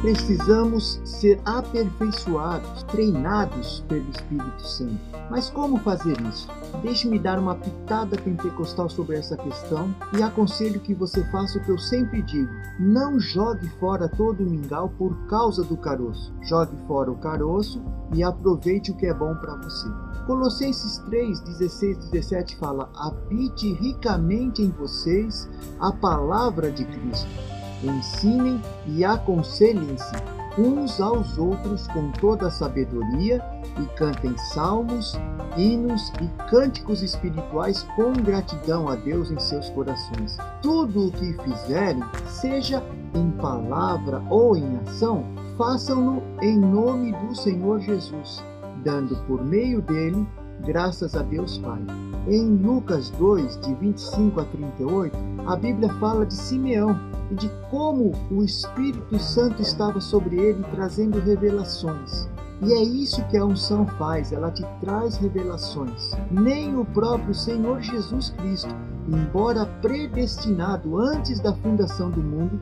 Precisamos 0.00 0.98
ser 1.04 1.38
aperfeiçoados, 1.44 2.84
treinados 2.84 3.84
pelo 3.86 4.08
Espírito 4.08 4.66
Santo. 4.66 4.98
Mas 5.30 5.50
como 5.50 5.78
fazer 5.80 6.18
isso? 6.22 6.48
Deixe-me 6.82 7.18
dar 7.18 7.38
uma 7.38 7.54
pitada 7.54 8.16
pentecostal 8.16 8.88
sobre 8.88 9.18
essa 9.18 9.36
questão 9.36 9.94
e 10.16 10.22
aconselho 10.22 10.80
que 10.80 10.94
você 10.94 11.22
faça 11.30 11.58
o 11.58 11.62
que 11.62 11.70
eu 11.70 11.78
sempre 11.78 12.22
digo: 12.22 12.50
não 12.78 13.20
jogue 13.20 13.68
fora 13.78 14.08
todo 14.08 14.40
o 14.42 14.46
mingau 14.46 14.88
por 14.96 15.14
causa 15.26 15.62
do 15.62 15.76
caroço. 15.76 16.32
Jogue 16.42 16.76
fora 16.86 17.10
o 17.10 17.18
caroço 17.18 17.82
e 18.14 18.22
aproveite 18.22 18.90
o 18.90 18.96
que 18.96 19.04
é 19.04 19.12
bom 19.12 19.34
para 19.34 19.56
você. 19.56 19.86
Colossenses 20.26 20.96
3, 21.10 21.40
16 21.40 21.98
17 22.10 22.56
fala: 22.56 22.90
Habite 22.96 23.74
ricamente 23.74 24.62
em 24.62 24.70
vocês 24.70 25.46
a 25.78 25.92
palavra 25.92 26.70
de 26.70 26.86
Cristo. 26.86 27.59
Ensinem 27.82 28.60
e 28.86 29.04
aconselhem-se 29.04 30.12
uns 30.58 31.00
aos 31.00 31.38
outros 31.38 31.86
com 31.88 32.10
toda 32.12 32.48
a 32.48 32.50
sabedoria 32.50 33.42
e 33.80 33.86
cantem 33.96 34.36
salmos, 34.52 35.18
hinos 35.56 36.12
e 36.20 36.48
cânticos 36.50 37.02
espirituais 37.02 37.82
com 37.96 38.12
gratidão 38.12 38.88
a 38.88 38.96
Deus 38.96 39.30
em 39.30 39.38
seus 39.38 39.70
corações. 39.70 40.36
Tudo 40.60 41.08
o 41.08 41.12
que 41.12 41.32
fizerem, 41.42 42.02
seja 42.26 42.82
em 43.14 43.30
palavra 43.32 44.22
ou 44.28 44.56
em 44.56 44.76
ação, 44.78 45.24
façam-no 45.56 46.22
em 46.42 46.58
nome 46.58 47.12
do 47.12 47.34
Senhor 47.34 47.80
Jesus 47.80 48.42
dando 48.84 49.16
por 49.26 49.44
meio 49.44 49.82
dele 49.82 50.26
graças 50.66 51.14
a 51.14 51.22
Deus 51.22 51.58
Pai. 51.58 51.80
Em 52.28 52.56
Lucas 52.56 53.10
2, 53.10 53.60
de 53.60 53.74
25 53.74 54.40
a 54.40 54.44
38, 54.44 55.16
a 55.50 55.56
Bíblia 55.56 55.92
fala 55.94 56.24
de 56.24 56.34
Simeão 56.34 56.96
e 57.28 57.34
de 57.34 57.48
como 57.70 58.12
o 58.30 58.44
Espírito 58.44 59.18
Santo 59.18 59.60
estava 59.60 60.00
sobre 60.00 60.36
ele 60.36 60.62
trazendo 60.70 61.18
revelações. 61.18 62.28
E 62.62 62.72
é 62.72 62.80
isso 62.80 63.24
que 63.24 63.36
a 63.36 63.44
unção 63.44 63.84
faz, 63.98 64.32
ela 64.32 64.52
te 64.52 64.64
traz 64.80 65.16
revelações. 65.16 66.12
Nem 66.30 66.78
o 66.78 66.84
próprio 66.84 67.34
Senhor 67.34 67.80
Jesus 67.80 68.30
Cristo, 68.38 68.72
embora 69.08 69.66
predestinado 69.82 70.96
antes 70.96 71.40
da 71.40 71.52
fundação 71.52 72.12
do 72.12 72.22
mundo, 72.22 72.60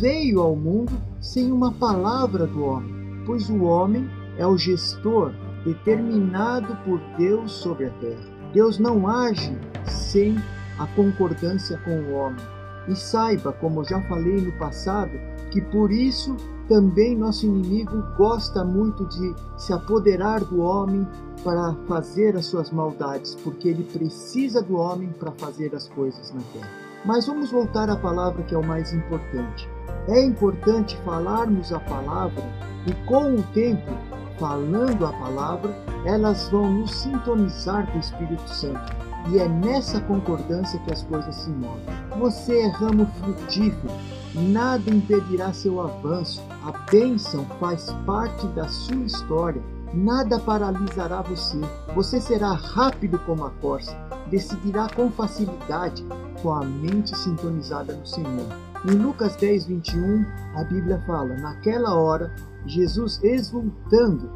veio 0.00 0.40
ao 0.40 0.56
mundo 0.56 0.92
sem 1.20 1.52
uma 1.52 1.72
palavra 1.72 2.46
do 2.46 2.64
homem, 2.64 3.22
pois 3.26 3.50
o 3.50 3.64
homem 3.64 4.08
é 4.38 4.46
o 4.46 4.56
gestor 4.56 5.30
determinado 5.62 6.74
por 6.86 6.98
Deus 7.18 7.52
sobre 7.52 7.84
a 7.84 7.90
terra. 7.90 8.32
Deus 8.54 8.78
não 8.78 9.06
age 9.06 9.58
sem 9.84 10.38
a 10.78 10.86
concordância 10.88 11.78
com 11.78 11.90
o 11.90 12.14
homem. 12.14 12.44
E 12.88 12.94
saiba, 12.94 13.52
como 13.52 13.84
já 13.84 14.00
falei 14.02 14.40
no 14.40 14.52
passado, 14.52 15.12
que 15.50 15.60
por 15.60 15.90
isso 15.90 16.36
também 16.68 17.16
nosso 17.16 17.46
inimigo 17.46 18.02
gosta 18.16 18.64
muito 18.64 19.06
de 19.06 19.34
se 19.56 19.72
apoderar 19.72 20.40
do 20.44 20.60
homem 20.60 21.06
para 21.42 21.74
fazer 21.86 22.36
as 22.36 22.46
suas 22.46 22.70
maldades, 22.70 23.34
porque 23.36 23.68
ele 23.68 23.84
precisa 23.84 24.62
do 24.62 24.76
homem 24.76 25.08
para 25.18 25.30
fazer 25.32 25.74
as 25.74 25.88
coisas 25.88 26.32
na 26.32 26.40
terra. 26.52 26.70
Mas 27.04 27.26
vamos 27.26 27.50
voltar 27.50 27.90
à 27.90 27.96
palavra 27.96 28.42
que 28.42 28.54
é 28.54 28.58
o 28.58 28.66
mais 28.66 28.92
importante. 28.92 29.68
É 30.08 30.22
importante 30.22 30.96
falarmos 31.04 31.72
a 31.72 31.80
palavra 31.80 32.42
e 32.86 33.06
com 33.06 33.34
o 33.34 33.42
tempo 33.54 33.90
falando 34.38 35.06
a 35.06 35.12
palavra, 35.12 35.74
elas 36.04 36.48
vão 36.48 36.70
nos 36.70 36.94
sintonizar 36.94 37.86
com 37.90 37.98
o 37.98 38.00
Espírito 38.00 38.48
Santo. 38.48 39.03
E 39.30 39.38
é 39.38 39.48
nessa 39.48 40.00
concordância 40.00 40.78
que 40.80 40.92
as 40.92 41.02
coisas 41.02 41.34
se 41.34 41.50
movem. 41.50 41.84
Você 42.18 42.58
é 42.60 42.68
ramo 42.68 43.06
frutífero, 43.20 43.92
nada 44.34 44.90
impedirá 44.90 45.52
seu 45.52 45.80
avanço. 45.80 46.42
A 46.64 46.72
bênção 46.90 47.44
faz 47.58 47.90
parte 48.06 48.46
da 48.48 48.68
sua 48.68 49.04
história. 49.04 49.62
Nada 49.94 50.40
paralisará 50.40 51.22
você. 51.22 51.58
Você 51.94 52.20
será 52.20 52.52
rápido 52.52 53.18
como 53.20 53.44
a 53.44 53.50
corça, 53.50 53.96
decidirá 54.28 54.88
com 54.88 55.10
facilidade, 55.10 56.04
com 56.42 56.52
a 56.52 56.64
mente 56.64 57.16
sintonizada 57.16 57.94
no 57.94 58.04
Senhor. 58.04 58.46
Em 58.84 58.96
Lucas 58.96 59.36
10, 59.36 59.66
21, 59.66 60.26
a 60.56 60.64
Bíblia 60.64 61.00
fala: 61.06 61.36
Naquela 61.36 61.94
hora, 61.94 62.34
Jesus 62.66 63.22
exultando. 63.22 64.30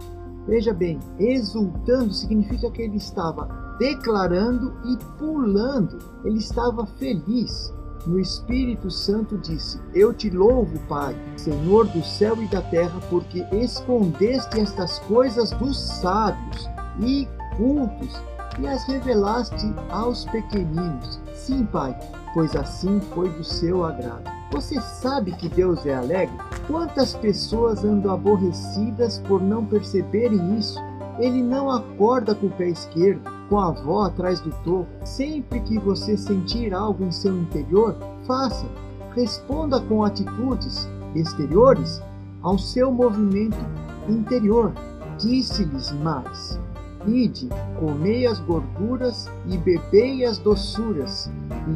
Veja 0.49 0.73
bem, 0.73 0.99
exultando 1.19 2.13
significa 2.13 2.71
que 2.71 2.81
ele 2.81 2.97
estava 2.97 3.77
declarando 3.79 4.73
e 4.87 4.97
pulando, 5.19 5.99
ele 6.25 6.39
estava 6.39 6.87
feliz. 6.87 7.73
No 8.07 8.19
Espírito 8.19 8.91
Santo 8.91 9.37
disse: 9.37 9.79
Eu 9.95 10.15
te 10.15 10.31
louvo, 10.31 10.79
Pai, 10.89 11.15
Senhor 11.37 11.87
do 11.89 12.03
céu 12.03 12.43
e 12.43 12.47
da 12.47 12.63
terra, 12.63 12.99
porque 13.11 13.45
escondeste 13.53 14.59
estas 14.59 14.99
coisas 15.01 15.51
dos 15.51 15.79
sábios 15.79 16.67
e 17.01 17.29
cultos 17.59 18.19
e 18.59 18.67
as 18.67 18.85
revelaste 18.85 19.75
aos 19.91 20.25
pequeninos. 20.25 21.21
Sim, 21.35 21.67
Pai, 21.67 21.95
pois 22.33 22.57
assim 22.57 23.01
foi 23.15 23.29
do 23.29 23.45
seu 23.45 23.85
agrado. 23.85 24.31
Você 24.51 24.81
sabe 24.81 25.33
que 25.33 25.49
Deus 25.49 25.85
é 25.85 25.95
alegre? 25.95 26.37
Quantas 26.69 27.15
pessoas 27.15 27.83
andam 27.83 28.13
aborrecidas 28.13 29.21
por 29.27 29.41
não 29.43 29.65
perceberem 29.65 30.59
isso? 30.59 30.79
Ele 31.19 31.43
não 31.43 31.71
acorda 31.71 32.35
com 32.35 32.49
o 32.49 32.51
pé 32.51 32.69
esquerdo, 32.69 33.23
com 33.49 33.59
a 33.59 33.69
avó 33.69 34.03
atrás 34.03 34.39
do 34.41 34.51
topo. 34.63 34.87
Sempre 35.03 35.61
que 35.61 35.79
você 35.79 36.15
sentir 36.15 36.75
algo 36.75 37.03
em 37.05 37.11
seu 37.11 37.35
interior, 37.35 37.97
faça. 38.27 38.67
Responda 39.17 39.81
com 39.81 40.05
atitudes 40.05 40.87
exteriores 41.15 42.03
ao 42.43 42.59
seu 42.59 42.93
movimento 42.93 43.57
interior. 44.07 44.75
Disse-lhes 45.19 45.91
mais: 45.93 46.61
Ide, 47.07 47.49
comei 47.81 48.27
as 48.27 48.41
gorduras 48.41 49.27
e 49.47 49.57
bebei 49.57 50.23
as 50.27 50.37
doçuras, 50.37 51.31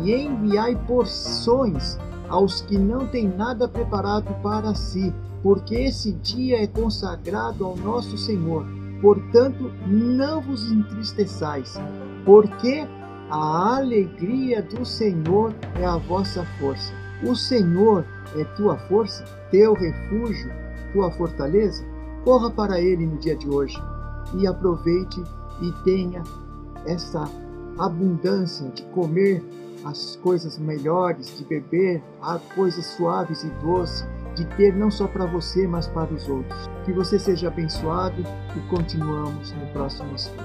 e 0.05 0.13
enviai 0.13 0.77
porções 0.87 1.99
aos 2.33 2.63
que 2.63 2.79
não 2.79 3.07
têm 3.07 3.29
nada 3.29 3.69
preparado 3.69 4.35
para 4.43 4.75
si, 4.75 5.13
porque 5.43 5.75
esse 5.75 6.13
dia 6.13 6.63
é 6.63 6.67
consagrado 6.67 7.63
ao 7.63 7.77
nosso 7.77 8.17
Senhor. 8.17 8.67
Portanto, 9.03 9.71
não 9.87 10.41
vos 10.41 10.73
entristeçais, 10.73 11.79
porque 12.25 12.89
a 13.31 13.77
alegria 13.77 14.63
do 14.63 14.83
Senhor 14.83 15.53
é 15.75 15.85
a 15.85 15.99
vossa 15.99 16.43
força. 16.59 16.95
O 17.23 17.37
Senhor 17.37 18.07
é 18.35 18.45
tua 18.57 18.79
força, 18.89 19.25
teu 19.51 19.75
refúgio, 19.75 20.51
tua 20.95 21.11
fortaleza. 21.11 21.85
Corra 22.25 22.51
para 22.51 22.81
Ele 22.81 23.07
no 23.07 23.19
dia 23.19 23.37
de 23.37 23.47
hoje 23.47 23.79
e 24.39 24.47
aproveite 24.47 25.23
e 25.61 25.71
tenha 25.85 26.23
essa 26.87 27.29
abundância 27.79 28.71
de 28.71 28.83
comer 28.85 29.45
as 29.85 30.17
coisas 30.17 30.59
melhores, 30.59 31.37
de 31.39 31.45
beber 31.45 32.03
as 32.21 32.43
coisas 32.55 32.85
suaves 32.87 33.43
e 33.43 33.51
doces, 33.63 34.07
de 34.37 34.45
ter 34.57 34.75
não 34.75 34.91
só 34.91 35.07
para 35.07 35.27
você, 35.27 35.67
mas 35.67 35.87
para 35.89 36.13
os 36.13 36.29
outros. 36.29 36.69
Que 36.85 36.93
você 36.93 37.19
seja 37.19 37.49
abençoado 37.49 38.23
e 38.57 38.61
continuamos 38.69 39.53
no 39.53 39.67
próximo 39.73 40.15
estudo. 40.15 40.43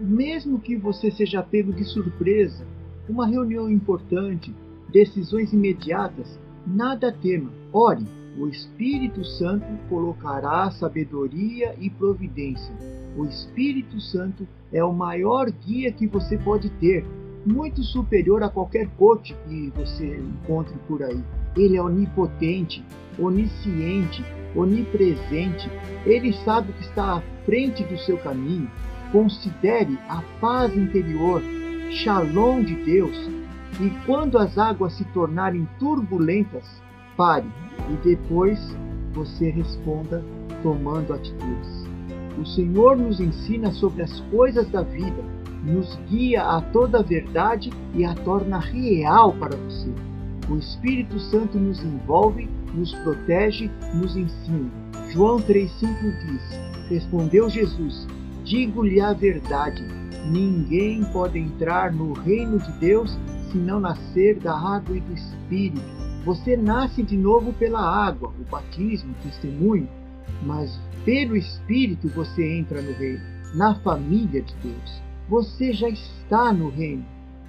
Mesmo 0.00 0.58
que 0.58 0.76
você 0.76 1.10
seja 1.10 1.42
pego 1.42 1.72
de 1.72 1.84
surpresa, 1.84 2.66
uma 3.08 3.26
reunião 3.26 3.70
importante, 3.70 4.54
decisões 4.90 5.52
imediatas, 5.52 6.38
nada 6.66 7.12
tema. 7.12 7.50
Ore 7.72 8.06
o 8.38 8.48
Espírito 8.48 9.24
Santo 9.24 9.66
colocará 9.88 10.70
sabedoria 10.70 11.74
e 11.78 11.88
providência. 11.88 12.74
O 13.16 13.24
Espírito 13.24 14.00
Santo 14.00 14.46
é 14.72 14.82
o 14.82 14.92
maior 14.92 15.50
guia 15.50 15.92
que 15.92 16.06
você 16.06 16.36
pode 16.36 16.68
ter, 16.70 17.04
muito 17.46 17.82
superior 17.82 18.42
a 18.42 18.48
qualquer 18.48 18.88
coach 18.96 19.36
que 19.46 19.70
você 19.76 20.16
encontre 20.16 20.76
por 20.88 21.02
aí. 21.02 21.22
Ele 21.56 21.76
é 21.76 21.82
onipotente, 21.82 22.84
onisciente, 23.18 24.24
onipresente. 24.56 25.70
Ele 26.04 26.32
sabe 26.44 26.70
o 26.70 26.74
que 26.74 26.82
está 26.82 27.18
à 27.18 27.22
frente 27.44 27.84
do 27.84 27.98
seu 27.98 28.16
caminho. 28.18 28.70
Considere 29.12 29.96
a 30.08 30.22
paz 30.40 30.76
interior, 30.76 31.40
shalom 31.90 32.64
de 32.64 32.74
Deus. 32.74 33.16
E 33.80 33.90
quando 34.06 34.38
as 34.38 34.56
águas 34.56 34.96
se 34.96 35.04
tornarem 35.06 35.68
turbulentas, 35.78 36.64
pare 37.16 37.46
e 37.90 38.08
depois 38.08 38.58
você 39.12 39.50
responda 39.50 40.22
tomando 40.62 41.12
atitudes. 41.12 41.84
O 42.38 42.44
Senhor 42.44 42.96
nos 42.96 43.20
ensina 43.20 43.70
sobre 43.72 44.02
as 44.02 44.20
coisas 44.22 44.68
da 44.70 44.82
vida, 44.82 45.22
nos 45.64 45.96
guia 46.08 46.42
a 46.42 46.60
toda 46.60 46.98
a 46.98 47.02
verdade 47.02 47.70
e 47.94 48.04
a 48.04 48.14
torna 48.14 48.58
real 48.58 49.32
para 49.32 49.56
você. 49.56 49.92
O 50.48 50.56
Espírito 50.56 51.18
Santo 51.20 51.58
nos 51.58 51.82
envolve, 51.82 52.48
nos 52.74 52.92
protege, 52.96 53.70
nos 53.94 54.16
ensina. 54.16 54.70
João 55.10 55.38
3,5 55.38 56.26
diz: 56.26 56.88
Respondeu 56.90 57.48
Jesus: 57.48 58.06
Digo-lhe 58.44 59.00
a 59.00 59.12
verdade. 59.12 59.82
Ninguém 60.26 61.04
pode 61.12 61.38
entrar 61.38 61.92
no 61.92 62.12
reino 62.12 62.58
de 62.58 62.72
Deus 62.78 63.18
se 63.50 63.58
não 63.58 63.78
nascer 63.78 64.38
da 64.38 64.54
água 64.54 64.96
e 64.96 65.00
do 65.00 65.12
Espírito. 65.12 66.03
Você 66.24 66.56
nasce 66.56 67.02
de 67.02 67.18
novo 67.18 67.52
pela 67.52 67.80
água, 67.80 68.32
o 68.40 68.50
batismo, 68.50 69.12
o 69.12 69.22
testemunho, 69.22 69.86
mas 70.42 70.80
pelo 71.04 71.36
Espírito 71.36 72.08
você 72.08 72.58
entra 72.58 72.80
no 72.80 72.92
reino, 72.92 73.20
na 73.54 73.74
família 73.80 74.40
de 74.40 74.54
Deus. 74.56 75.02
Você 75.28 75.72
já 75.74 75.88
está 75.88 76.50
no 76.50 76.70
reino. 76.70 77.04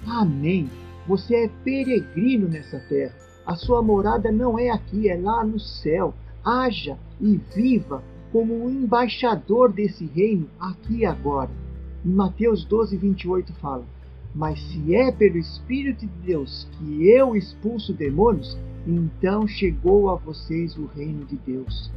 Amém. 0.06 0.68
Você 1.06 1.44
é 1.44 1.48
peregrino 1.64 2.48
nessa 2.48 2.78
terra. 2.80 3.14
A 3.46 3.54
sua 3.54 3.80
morada 3.80 4.30
não 4.30 4.58
é 4.58 4.68
aqui, 4.68 5.08
é 5.08 5.16
lá 5.16 5.42
no 5.42 5.58
céu. 5.58 6.12
Haja 6.44 6.98
e 7.18 7.40
viva 7.54 8.02
como 8.30 8.62
um 8.62 8.68
embaixador 8.68 9.72
desse 9.72 10.04
reino 10.04 10.50
aqui 10.60 10.98
e 10.98 11.06
agora. 11.06 11.50
Em 12.04 12.10
Mateus 12.10 12.64
12, 12.64 12.96
28 12.96 13.54
fala: 13.54 13.86
Mas 14.36 14.60
se 14.68 14.94
é 14.94 15.10
pelo 15.10 15.38
Espírito 15.38 16.06
de 16.06 16.26
Deus 16.26 16.68
que 16.72 17.08
eu 17.08 17.34
expulso 17.34 17.94
demônios, 17.94 18.56
então 18.86 19.48
chegou 19.48 20.10
a 20.10 20.16
vocês 20.16 20.76
o 20.76 20.84
reino 20.84 21.24
de 21.24 21.36
Deus. 21.36 21.90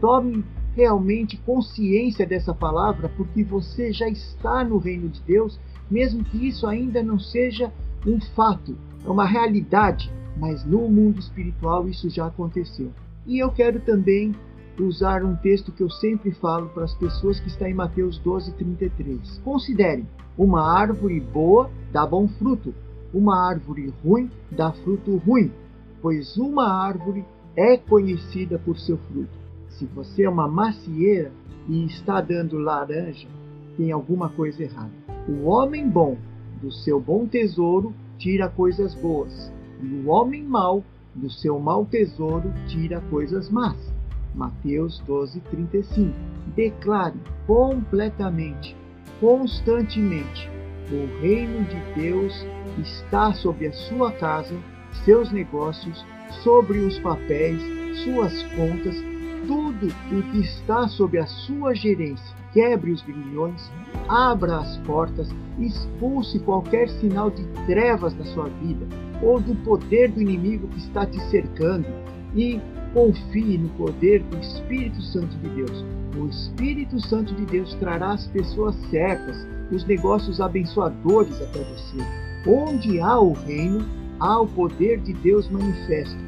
Tome 0.00 0.42
realmente 0.74 1.36
consciência 1.36 2.26
dessa 2.26 2.54
palavra, 2.54 3.10
porque 3.10 3.44
você 3.44 3.92
já 3.92 4.08
está 4.08 4.64
no 4.64 4.78
reino 4.78 5.10
de 5.10 5.20
Deus, 5.20 5.60
mesmo 5.90 6.24
que 6.24 6.48
isso 6.48 6.66
ainda 6.66 7.02
não 7.02 7.18
seja 7.18 7.70
um 8.06 8.18
fato, 8.34 8.74
é 9.04 9.10
uma 9.10 9.26
realidade, 9.26 10.10
mas 10.38 10.64
no 10.64 10.88
mundo 10.88 11.18
espiritual 11.18 11.86
isso 11.86 12.08
já 12.08 12.28
aconteceu. 12.28 12.90
E 13.26 13.38
eu 13.38 13.50
quero 13.50 13.78
também 13.80 14.34
usar 14.78 15.22
um 15.22 15.36
texto 15.36 15.70
que 15.72 15.82
eu 15.82 15.90
sempre 15.90 16.30
falo 16.30 16.68
para 16.70 16.84
as 16.84 16.94
pessoas 16.94 17.38
que 17.38 17.48
está 17.48 17.68
em 17.68 17.74
Mateus 17.74 18.18
12, 18.20 18.52
33. 18.52 19.38
Considerem, 19.44 20.06
uma 20.38 20.62
árvore 20.62 21.18
boa 21.20 21.68
dá 21.92 22.06
bom 22.06 22.28
fruto, 22.28 22.72
uma 23.12 23.48
árvore 23.48 23.92
ruim 24.04 24.30
dá 24.50 24.72
fruto 24.72 25.16
ruim, 25.16 25.50
pois 26.00 26.36
uma 26.36 26.68
árvore 26.68 27.24
é 27.56 27.76
conhecida 27.76 28.58
por 28.58 28.78
seu 28.78 28.96
fruto. 28.96 29.36
Se 29.70 29.84
você 29.86 30.22
é 30.22 30.30
uma 30.30 30.46
macieira 30.46 31.32
e 31.68 31.84
está 31.84 32.20
dando 32.20 32.58
laranja, 32.58 33.28
tem 33.76 33.90
alguma 33.90 34.28
coisa 34.28 34.62
errada. 34.62 34.92
O 35.28 35.48
homem 35.48 35.88
bom, 35.88 36.16
do 36.62 36.70
seu 36.70 37.00
bom 37.00 37.26
tesouro, 37.26 37.92
tira 38.16 38.48
coisas 38.48 38.94
boas, 38.94 39.52
e 39.82 39.86
o 39.86 40.08
homem 40.08 40.42
mau, 40.42 40.84
do 41.14 41.30
seu 41.30 41.58
mau 41.58 41.84
tesouro, 41.84 42.52
tira 42.68 43.00
coisas 43.10 43.50
más. 43.50 43.76
Mateus 44.34 45.00
12, 45.00 45.40
35. 45.50 46.14
Declare 46.54 47.14
completamente, 47.46 48.76
constantemente: 49.20 50.50
o 50.90 51.20
reino 51.20 51.64
de 51.64 52.00
Deus 52.00 52.46
está 52.78 53.32
sobre 53.34 53.66
a 53.66 53.72
sua 53.72 54.12
casa, 54.12 54.54
seus 55.04 55.30
negócios, 55.30 56.04
sobre 56.42 56.78
os 56.78 56.98
papéis, 57.00 57.60
suas 58.04 58.42
contas, 58.54 58.96
tudo 59.46 59.86
o 59.86 60.22
que 60.30 60.40
está 60.40 60.88
sob 60.88 61.18
a 61.18 61.26
sua 61.26 61.74
gerência. 61.74 62.36
Quebre 62.52 62.92
os 62.92 63.02
grilhões, 63.02 63.70
abra 64.08 64.58
as 64.58 64.78
portas, 64.78 65.28
expulse 65.58 66.38
qualquer 66.40 66.88
sinal 66.88 67.30
de 67.30 67.44
trevas 67.66 68.14
da 68.14 68.24
sua 68.24 68.48
vida 68.48 68.86
ou 69.22 69.38
do 69.38 69.54
poder 69.56 70.10
do 70.10 70.22
inimigo 70.22 70.68
que 70.68 70.78
está 70.78 71.04
te 71.04 71.20
cercando 71.28 71.86
e 72.34 72.60
Confie 72.94 73.58
no 73.58 73.68
poder 73.70 74.22
do 74.24 74.38
Espírito 74.38 75.02
Santo 75.02 75.36
de 75.38 75.48
Deus. 75.50 75.84
O 76.16 76.26
Espírito 76.26 76.98
Santo 77.00 77.34
de 77.34 77.44
Deus 77.44 77.74
trará 77.74 78.12
as 78.12 78.26
pessoas 78.28 78.74
certas, 78.90 79.36
os 79.70 79.84
negócios 79.84 80.40
abençoadores 80.40 81.34
até 81.42 81.62
você. 81.64 81.98
Onde 82.46 82.98
há 82.98 83.20
o 83.20 83.34
reino, 83.34 83.84
há 84.18 84.40
o 84.40 84.46
poder 84.46 85.00
de 85.00 85.12
Deus 85.12 85.50
manifesto. 85.50 86.18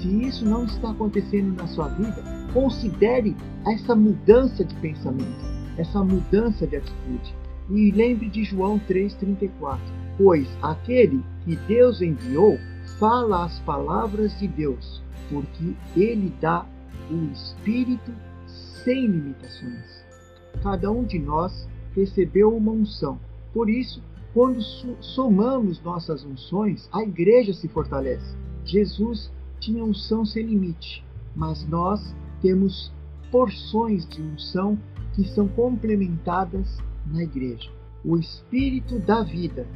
Se 0.00 0.08
isso 0.08 0.44
não 0.46 0.64
está 0.64 0.90
acontecendo 0.90 1.54
na 1.54 1.66
sua 1.66 1.88
vida, 1.88 2.22
considere 2.54 3.36
essa 3.66 3.94
mudança 3.94 4.64
de 4.64 4.74
pensamento, 4.76 5.44
essa 5.76 6.02
mudança 6.02 6.66
de 6.66 6.76
atitude. 6.76 7.34
E 7.68 7.90
lembre 7.90 8.30
de 8.30 8.42
João 8.42 8.80
3,34: 8.88 9.78
Pois 10.16 10.48
aquele 10.62 11.22
que 11.44 11.56
Deus 11.68 12.00
enviou 12.00 12.58
fala 12.98 13.44
as 13.44 13.58
palavras 13.60 14.38
de 14.38 14.48
Deus 14.48 15.04
porque 15.30 15.74
Ele 15.96 16.32
dá 16.40 16.66
o 17.10 17.32
Espírito 17.32 18.12
sem 18.84 19.06
limitações. 19.06 20.04
Cada 20.62 20.90
um 20.90 21.04
de 21.04 21.18
nós 21.18 21.68
recebeu 21.94 22.54
uma 22.56 22.72
unção. 22.72 23.18
Por 23.52 23.68
isso, 23.68 24.02
quando 24.34 24.60
somamos 25.00 25.82
nossas 25.82 26.24
unções, 26.24 26.88
a 26.92 27.02
igreja 27.02 27.54
se 27.54 27.68
fortalece. 27.68 28.36
Jesus 28.64 29.32
tinha 29.58 29.82
unção 29.82 30.24
sem 30.24 30.44
limite, 30.44 31.04
mas 31.34 31.66
nós 31.66 32.14
temos 32.42 32.92
porções 33.30 34.06
de 34.06 34.20
unção 34.20 34.78
que 35.14 35.24
são 35.28 35.48
complementadas 35.48 36.78
na 37.06 37.22
igreja. 37.22 37.70
O 38.04 38.18
Espírito 38.18 38.98
dá 38.98 39.22
vida. 39.22 39.66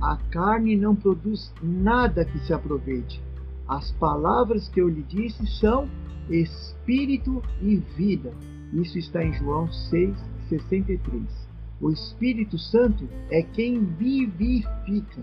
A 0.00 0.16
carne 0.30 0.76
não 0.76 0.94
produz 0.94 1.52
nada 1.62 2.24
que 2.24 2.38
se 2.40 2.52
aproveite. 2.52 3.22
As 3.68 3.92
palavras 3.92 4.68
que 4.68 4.80
eu 4.80 4.88
lhe 4.88 5.02
disse 5.02 5.46
são 5.60 5.88
espírito 6.30 7.42
e 7.60 7.76
vida. 7.96 8.32
Isso 8.72 8.98
está 8.98 9.22
em 9.22 9.32
João 9.32 9.68
6:63. 9.68 11.48
O 11.80 11.90
Espírito 11.90 12.58
Santo 12.58 13.08
é 13.30 13.42
quem 13.42 13.84
vivifica. 13.84 15.22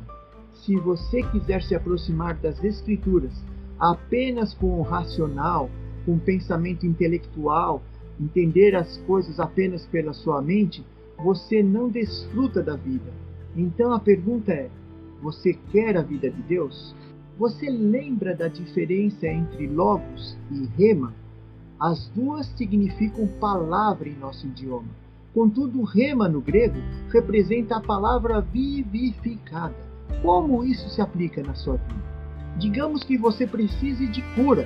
Se 0.53 0.75
você 0.77 1.21
quiser 1.23 1.61
se 1.63 1.75
aproximar 1.75 2.35
das 2.35 2.63
Escrituras 2.63 3.33
apenas 3.79 4.53
com 4.53 4.79
o 4.79 4.83
racional, 4.83 5.69
com 6.05 6.13
o 6.13 6.19
pensamento 6.19 6.85
intelectual, 6.85 7.83
entender 8.19 8.75
as 8.75 8.97
coisas 8.99 9.39
apenas 9.39 9.85
pela 9.87 10.13
sua 10.13 10.41
mente, 10.41 10.85
você 11.17 11.61
não 11.61 11.89
desfruta 11.89 12.63
da 12.63 12.75
vida. 12.75 13.11
Então 13.55 13.91
a 13.91 13.99
pergunta 13.99 14.51
é: 14.53 14.69
você 15.21 15.53
quer 15.71 15.97
a 15.97 16.01
vida 16.01 16.29
de 16.29 16.41
Deus? 16.43 16.95
Você 17.37 17.69
lembra 17.69 18.33
da 18.33 18.47
diferença 18.47 19.27
entre 19.27 19.67
logos 19.67 20.37
e 20.49 20.65
rema? 20.77 21.13
As 21.77 22.07
duas 22.15 22.45
significam 22.57 23.27
palavra 23.41 24.07
em 24.07 24.15
nosso 24.15 24.47
idioma. 24.47 24.87
Contudo, 25.33 25.83
rema 25.83 26.29
no 26.29 26.39
grego 26.39 26.77
representa 27.11 27.75
a 27.75 27.81
palavra 27.81 28.39
vivificada. 28.39 29.75
Como 30.21 30.63
isso 30.63 30.87
se 30.87 31.01
aplica 31.01 31.43
na 31.43 31.53
sua 31.55 31.75
vida? 31.75 32.15
Digamos 32.57 33.03
que 33.03 33.17
você 33.17 33.45
precise 33.45 34.07
de 34.07 34.21
cura. 34.33 34.65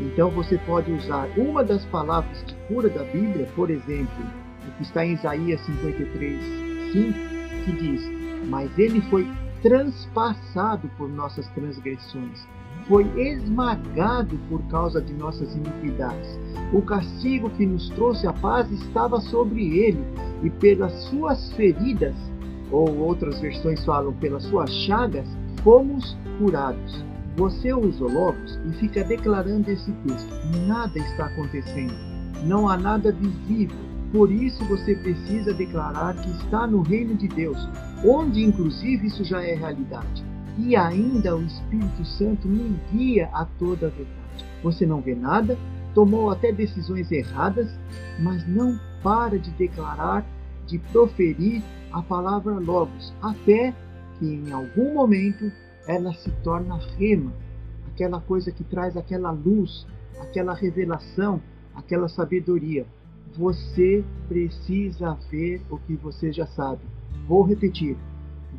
Então 0.00 0.30
você 0.30 0.56
pode 0.56 0.90
usar 0.92 1.28
uma 1.36 1.62
das 1.62 1.84
palavras 1.84 2.42
de 2.46 2.54
cura 2.66 2.88
da 2.88 3.04
Bíblia, 3.04 3.46
por 3.54 3.68
exemplo, 3.68 4.24
o 4.66 4.70
que 4.78 4.82
está 4.82 5.04
em 5.04 5.12
Isaías 5.12 5.60
53, 5.66 6.42
5, 6.92 7.12
que 7.64 7.72
diz: 7.72 8.48
Mas 8.48 8.70
ele 8.78 9.02
foi 9.02 9.26
transpassado 9.62 10.88
por 10.96 11.08
nossas 11.08 11.46
transgressões, 11.48 12.46
foi 12.88 13.04
esmagado 13.20 14.38
por 14.48 14.62
causa 14.68 15.00
de 15.00 15.12
nossas 15.14 15.54
iniquidades. 15.54 16.38
O 16.72 16.82
castigo 16.82 17.50
que 17.50 17.66
nos 17.66 17.88
trouxe 17.90 18.26
a 18.26 18.32
paz 18.32 18.70
estava 18.70 19.20
sobre 19.20 19.78
ele, 19.78 20.04
e 20.42 20.50
pelas 20.50 20.92
suas 21.04 21.52
feridas, 21.52 22.14
ou 22.70 22.98
outras 22.98 23.40
versões 23.40 23.84
falam 23.84 24.12
pelas 24.14 24.44
suas 24.44 24.70
chagas, 24.70 25.26
fomos 25.62 26.16
curados. 26.38 27.04
Você 27.36 27.72
usa 27.72 28.04
logos 28.04 28.58
e 28.66 28.72
fica 28.74 29.04
declarando 29.04 29.70
esse 29.70 29.92
texto. 29.92 30.30
Nada 30.66 30.98
está 30.98 31.26
acontecendo. 31.26 31.94
Não 32.44 32.68
há 32.68 32.76
nada 32.76 33.12
visível. 33.12 33.76
Por 34.16 34.32
isso 34.32 34.64
você 34.64 34.94
precisa 34.94 35.52
declarar 35.52 36.16
que 36.16 36.30
está 36.30 36.66
no 36.66 36.80
reino 36.80 37.14
de 37.14 37.28
Deus, 37.28 37.68
onde 38.02 38.42
inclusive 38.42 39.08
isso 39.08 39.22
já 39.22 39.42
é 39.42 39.54
realidade. 39.54 40.24
E 40.56 40.74
ainda 40.74 41.36
o 41.36 41.42
Espírito 41.42 42.02
Santo 42.02 42.48
me 42.48 42.80
guia 42.90 43.28
a 43.30 43.44
toda 43.44 43.88
a 43.88 43.90
verdade. 43.90 44.46
Você 44.62 44.86
não 44.86 45.02
vê 45.02 45.14
nada, 45.14 45.58
tomou 45.94 46.30
até 46.30 46.50
decisões 46.50 47.12
erradas, 47.12 47.70
mas 48.18 48.48
não 48.48 48.80
para 49.02 49.38
de 49.38 49.50
declarar, 49.50 50.24
de 50.66 50.78
proferir 50.78 51.62
a 51.92 52.00
palavra 52.00 52.54
logos, 52.54 53.12
até 53.20 53.74
que 54.18 54.24
em 54.24 54.50
algum 54.50 54.94
momento 54.94 55.52
ela 55.86 56.14
se 56.14 56.30
torna 56.42 56.80
rema, 56.98 57.34
aquela 57.88 58.18
coisa 58.18 58.50
que 58.50 58.64
traz 58.64 58.96
aquela 58.96 59.30
luz, 59.30 59.86
aquela 60.18 60.54
revelação, 60.54 61.38
aquela 61.74 62.08
sabedoria. 62.08 62.86
Você 63.34 64.04
precisa 64.28 65.16
ver 65.30 65.62
o 65.70 65.78
que 65.78 65.94
você 65.94 66.32
já 66.32 66.46
sabe. 66.46 66.82
Vou 67.26 67.42
repetir. 67.42 67.96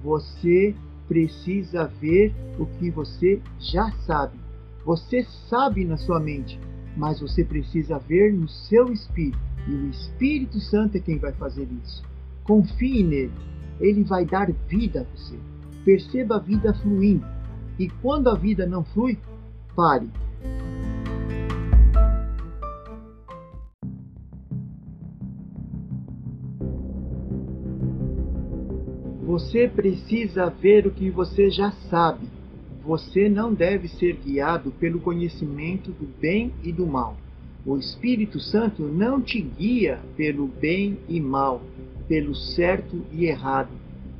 Você 0.03 0.75
precisa 1.07 1.85
ver 1.85 2.33
o 2.59 2.65
que 2.65 2.91
você 2.91 3.41
já 3.59 3.91
sabe. 4.05 4.37
Você 4.85 5.25
sabe 5.49 5.85
na 5.85 5.97
sua 5.97 6.19
mente, 6.19 6.59
mas 6.95 7.19
você 7.19 7.43
precisa 7.43 7.97
ver 7.99 8.33
no 8.33 8.47
seu 8.47 8.91
espírito. 8.91 9.47
E 9.67 9.71
o 9.71 9.89
Espírito 9.89 10.59
Santo 10.61 10.95
é 10.95 10.99
quem 11.01 11.17
vai 11.17 11.33
fazer 11.33 11.67
isso. 11.83 12.01
Confie 12.45 13.03
nele. 13.03 13.33
ele 13.81 14.03
vai 14.05 14.25
dar 14.25 14.49
vida 14.69 15.01
a 15.01 15.17
você. 15.17 15.37
Perceba 15.83 16.37
a 16.37 16.39
vida 16.39 16.73
fluindo. 16.73 17.25
E 17.77 17.89
quando 17.89 18.29
a 18.29 18.35
vida 18.35 18.65
não 18.65 18.83
flui, 18.85 19.19
pare. 19.75 20.09
Você 29.37 29.67
precisa 29.67 30.49
ver 30.49 30.87
o 30.87 30.91
que 30.91 31.11
você 31.11 31.51
já 31.51 31.69
sabe. 31.91 32.27
Você 32.83 33.29
não 33.29 33.53
deve 33.53 33.87
ser 33.87 34.13
guiado 34.13 34.71
pelo 34.71 34.99
conhecimento 34.99 35.91
do 35.91 36.07
bem 36.19 36.51
e 36.63 36.71
do 36.73 36.87
mal. 36.87 37.15
O 37.63 37.77
Espírito 37.77 38.39
Santo 38.39 38.81
não 38.81 39.21
te 39.21 39.39
guia 39.39 39.99
pelo 40.15 40.47
bem 40.47 40.97
e 41.07 41.21
mal, 41.21 41.61
pelo 42.07 42.33
certo 42.33 42.99
e 43.11 43.25
errado. 43.25 43.69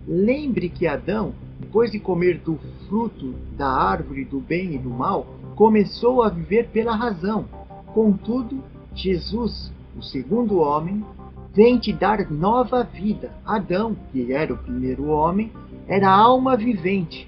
Lembre 0.08 0.70
que 0.70 0.86
Adão, 0.86 1.34
depois 1.60 1.90
de 1.90 2.00
comer 2.00 2.38
do 2.38 2.60
fruto 2.88 3.34
da 3.58 3.70
árvore 3.70 4.24
do 4.24 4.40
bem 4.40 4.76
e 4.76 4.78
do 4.78 4.92
mal, 4.92 5.26
começou 5.56 6.22
a 6.22 6.30
viver 6.30 6.68
pela 6.68 6.96
razão. 6.96 7.46
Contudo, 7.88 8.64
Jesus, 8.94 9.74
o 9.98 10.04
segundo 10.04 10.60
homem, 10.60 11.04
vem 11.58 11.80
te 11.80 11.92
dar 11.92 12.30
nova 12.30 12.84
vida. 12.84 13.32
Adão, 13.44 13.98
que 14.12 14.32
era 14.32 14.54
o 14.54 14.58
primeiro 14.60 15.08
homem, 15.08 15.52
era 15.88 16.08
alma 16.08 16.56
vivente, 16.56 17.28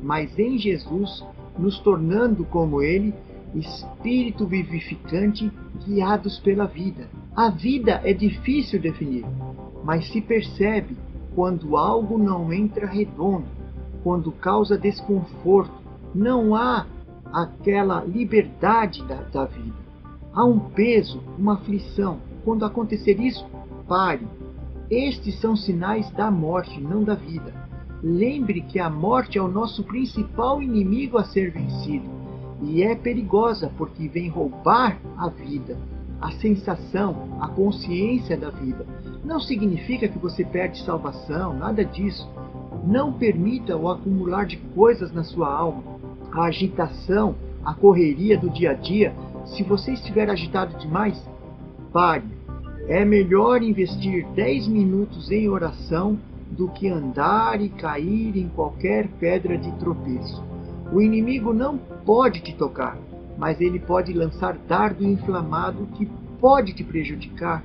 mas 0.00 0.38
em 0.38 0.56
Jesus, 0.56 1.24
nos 1.58 1.80
tornando 1.80 2.44
como 2.44 2.80
ele, 2.80 3.12
espírito 3.52 4.46
vivificante 4.46 5.50
guiados 5.84 6.38
pela 6.38 6.66
vida. 6.66 7.08
A 7.34 7.50
vida 7.50 8.00
é 8.04 8.12
difícil 8.12 8.80
definir, 8.80 9.26
mas 9.82 10.06
se 10.12 10.20
percebe 10.20 10.96
quando 11.34 11.76
algo 11.76 12.16
não 12.16 12.52
entra 12.52 12.86
redondo, 12.86 13.48
quando 14.04 14.30
causa 14.30 14.78
desconforto, 14.78 15.74
não 16.14 16.54
há 16.54 16.86
aquela 17.32 18.04
liberdade 18.04 19.02
da, 19.02 19.16
da 19.16 19.46
vida. 19.46 19.82
Há 20.32 20.44
um 20.44 20.60
peso, 20.60 21.20
uma 21.36 21.54
aflição. 21.54 22.20
Quando 22.44 22.64
acontecer 22.64 23.18
isso, 23.18 23.44
pare. 23.88 24.26
Estes 24.90 25.40
são 25.40 25.56
sinais 25.56 26.10
da 26.12 26.30
morte, 26.30 26.80
não 26.80 27.02
da 27.02 27.14
vida. 27.14 27.52
Lembre 28.02 28.60
que 28.60 28.78
a 28.78 28.90
morte 28.90 29.38
é 29.38 29.42
o 29.42 29.48
nosso 29.48 29.82
principal 29.84 30.62
inimigo 30.62 31.16
a 31.16 31.24
ser 31.24 31.50
vencido 31.50 32.08
e 32.62 32.82
é 32.82 32.94
perigosa 32.94 33.70
porque 33.76 34.08
vem 34.08 34.28
roubar 34.28 34.98
a 35.16 35.28
vida, 35.28 35.76
a 36.20 36.30
sensação, 36.32 37.38
a 37.40 37.48
consciência 37.48 38.36
da 38.36 38.50
vida. 38.50 38.86
Não 39.24 39.40
significa 39.40 40.08
que 40.08 40.18
você 40.18 40.44
perde 40.44 40.82
salvação, 40.84 41.54
nada 41.54 41.84
disso. 41.84 42.28
Não 42.86 43.12
permita 43.12 43.76
o 43.76 43.90
acumular 43.90 44.44
de 44.44 44.58
coisas 44.58 45.12
na 45.12 45.24
sua 45.24 45.52
alma, 45.52 45.82
a 46.32 46.44
agitação, 46.44 47.34
a 47.64 47.72
correria 47.72 48.36
do 48.36 48.50
dia 48.50 48.72
a 48.72 48.74
dia. 48.74 49.14
Se 49.46 49.62
você 49.62 49.92
estiver 49.92 50.28
agitado 50.28 50.78
demais, 50.78 51.22
pare. 51.92 52.43
É 52.86 53.02
melhor 53.02 53.62
investir 53.62 54.26
10 54.34 54.68
minutos 54.68 55.30
em 55.30 55.48
oração 55.48 56.18
do 56.50 56.68
que 56.68 56.86
andar 56.86 57.60
e 57.62 57.70
cair 57.70 58.36
em 58.36 58.48
qualquer 58.48 59.08
pedra 59.18 59.56
de 59.56 59.72
tropeço. 59.78 60.44
O 60.92 61.00
inimigo 61.00 61.54
não 61.54 61.78
pode 61.78 62.40
te 62.40 62.54
tocar, 62.54 62.98
mas 63.38 63.58
ele 63.58 63.78
pode 63.78 64.12
lançar 64.12 64.58
dardo 64.68 65.02
inflamado 65.02 65.86
que 65.94 66.06
pode 66.38 66.74
te 66.74 66.84
prejudicar. 66.84 67.64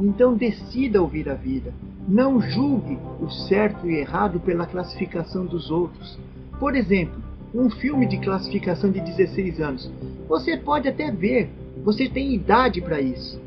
Então 0.00 0.34
decida 0.34 1.02
ouvir 1.02 1.28
a 1.28 1.34
vida. 1.34 1.72
Não 2.08 2.40
julgue 2.40 2.98
o 3.20 3.28
certo 3.28 3.86
e 3.86 3.96
errado 3.96 4.40
pela 4.40 4.66
classificação 4.66 5.44
dos 5.44 5.70
outros. 5.70 6.18
Por 6.58 6.74
exemplo, 6.74 7.20
um 7.54 7.68
filme 7.68 8.06
de 8.06 8.16
classificação 8.18 8.90
de 8.90 9.00
16 9.00 9.60
anos. 9.60 9.90
Você 10.28 10.56
pode 10.56 10.88
até 10.88 11.10
ver, 11.10 11.50
você 11.84 12.08
tem 12.08 12.34
idade 12.34 12.80
para 12.80 13.00
isso. 13.00 13.38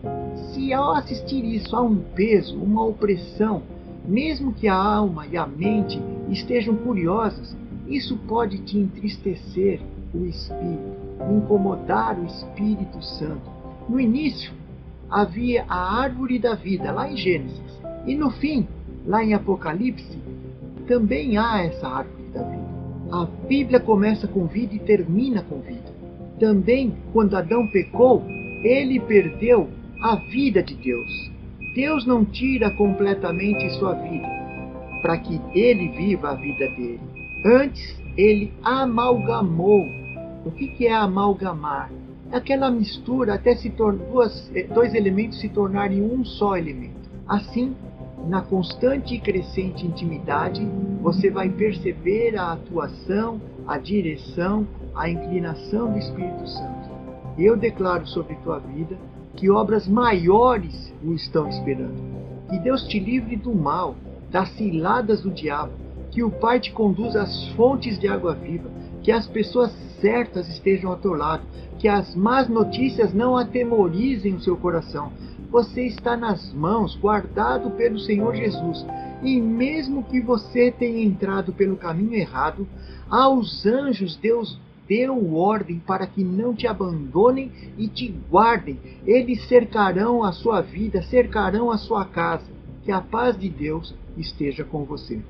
Se 0.53 0.74
ao 0.74 0.93
assistir 0.93 1.43
isso 1.43 1.75
há 1.75 1.81
um 1.81 1.98
peso, 1.98 2.58
uma 2.58 2.84
opressão, 2.86 3.62
mesmo 4.05 4.53
que 4.53 4.67
a 4.67 4.75
alma 4.75 5.27
e 5.27 5.38
a 5.38 5.46
mente 5.46 6.01
estejam 6.29 6.75
curiosas, 6.75 7.55
isso 7.88 8.17
pode 8.27 8.60
te 8.60 8.77
entristecer 8.77 9.79
o 10.13 10.25
espírito, 10.25 10.98
incomodar 11.36 12.19
o 12.19 12.25
Espírito 12.25 13.01
Santo. 13.03 13.50
No 13.88 14.00
início, 14.00 14.51
havia 15.10 15.65
a 15.67 16.01
árvore 16.01 16.39
da 16.39 16.55
vida, 16.55 16.91
lá 16.91 17.12
em 17.12 17.17
Gênesis. 17.17 17.79
E 18.05 18.15
no 18.15 18.29
fim, 18.31 18.67
lá 19.05 19.24
em 19.24 19.34
Apocalipse, 19.34 20.17
também 20.88 21.38
há 21.38 21.63
essa 21.63 21.88
árvore 21.88 22.24
da 22.34 22.43
vida. 22.43 22.69
A 23.12 23.25
Bíblia 23.48 23.79
começa 23.79 24.27
com 24.27 24.46
vida 24.46 24.75
e 24.75 24.79
termina 24.79 25.41
com 25.41 25.60
vida. 25.60 25.93
Também, 26.39 26.93
quando 27.12 27.36
Adão 27.36 27.67
pecou, 27.72 28.24
ele 28.63 29.00
perdeu 29.00 29.67
a 30.01 30.15
vida 30.15 30.63
de 30.63 30.75
Deus. 30.75 31.32
Deus 31.75 32.06
não 32.06 32.24
tira 32.24 32.72
completamente 32.72 33.70
sua 33.77 33.94
vida 33.94 34.27
para 35.01 35.18
que 35.18 35.39
ele 35.53 35.89
viva 35.89 36.32
a 36.32 36.36
vida 36.36 36.68
dele. 36.70 37.00
Antes, 37.46 37.98
ele 38.18 38.51
amalgamou. 38.63 39.86
O 40.46 40.51
que, 40.51 40.88
é 40.88 40.94
amalgamar? 40.94 41.91
É 42.32 42.38
aquela 42.38 42.72
mistura 42.72 43.34
até 43.34 43.56
se 43.56 43.70
duas, 43.70 44.51
eh, 44.56 44.63
dois 44.63 44.94
elementos 44.94 45.39
se 45.39 45.50
tornarem 45.50 46.01
um 46.01 46.24
só 46.24 46.58
elemento. 46.58 47.10
Assim, 47.27 47.75
na 48.27 48.41
constante 48.41 49.15
e 49.15 49.20
crescente 49.20 49.86
intimidade, 49.86 50.65
você 51.01 51.29
vai 51.29 51.50
perceber 51.50 52.38
a 52.38 52.53
atuação, 52.53 53.39
a 53.68 53.77
direção, 53.77 54.68
a 54.96 55.10
inclinação 55.10 55.91
do 55.91 56.00
Espírito 56.00 56.48
Santo. 56.48 56.89
Eu 57.38 57.56
declaro 57.56 58.06
sobre 58.08 58.36
tua 58.36 58.60
vida 58.60 58.98
que 59.39 59.50
obras 59.50 59.88
maiores 59.88 60.93
o 61.03 61.13
estão 61.13 61.48
esperando. 61.48 61.96
Que 62.50 62.60
Deus 62.60 62.84
te 62.88 63.00
livre 63.00 63.36
do 63.36 63.53
mal, 63.53 63.96
das 64.29 64.50
ciladas 64.51 65.22
do 65.22 65.31
diabo 65.31 65.89
que 66.12 66.24
o 66.24 66.31
Pai 66.31 66.60
te 66.60 66.72
conduza 66.72 67.22
às 67.22 67.48
fontes 67.50 68.00
de 68.00 68.08
água 68.08 68.34
viva, 68.34 68.69
que 69.01 69.12
as 69.12 69.27
pessoas 69.27 69.72
certas 70.01 70.48
estejam 70.50 70.91
ao 70.91 70.98
teu 70.98 71.13
lado, 71.13 71.43
que 71.77 71.88
as 71.88 72.15
más 72.15 72.50
notícias 72.50 73.13
não 73.13 73.38
atemorizem 73.38 74.36
o 74.36 74.41
seu 74.41 74.58
coração. 74.58 75.12
Você 75.50 75.86
está 75.86 76.15
nas 76.15 76.53
mãos, 76.53 76.96
guardado 76.96 77.72
pelo 77.72 78.00
Senhor 78.00 78.36
Jesus. 78.36 78.86
E 79.24 79.39
mesmo 79.41 80.03
que 80.03 80.22
você 80.22 80.72
tenha 80.72 81.03
entrado 81.03 81.53
pelo 81.53 81.75
caminho 81.75 82.13
errado, 82.13 82.67
aos 83.10 83.65
anjos 83.65 84.15
Deus 84.15 84.60
deu 84.89 85.36
ordem 85.36 85.79
para 85.79 86.08
que 86.08 86.24
não 86.24 86.55
te 86.55 86.65
abandonem 86.65 87.51
e 87.77 87.88
te 87.88 88.08
guardem. 88.29 88.79
Eles 89.05 89.48
cercarão 89.48 90.24
a 90.24 90.31
sua 90.31 90.62
vida, 90.62 91.03
cercarão 91.03 91.69
a 91.69 91.77
sua 91.77 92.03
casa. 92.03 92.51
Que 92.84 92.91
a 92.91 93.00
paz 93.00 93.38
de 93.38 93.48
Deus 93.48 93.93
esteja 94.17 94.63
com 94.63 94.84
você. 94.84 95.22